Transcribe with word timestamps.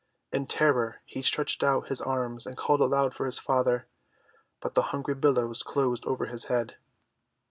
In 0.31 0.47
terror 0.47 0.99
he 1.05 1.21
stretched 1.21 1.63
out 1.63 1.89
his 1.89 2.01
arms 2.01 2.47
and 2.47 2.57
called 2.57 2.81
aloud 2.81 3.13
for 3.13 3.27
his 3.27 3.37
father, 3.37 3.85
but 4.59 4.73
the 4.73 4.81
hungry 4.89 5.13
billows 5.13 5.61
closed 5.61 6.07
over 6.07 6.25
his 6.25 6.45
head. 6.45 6.75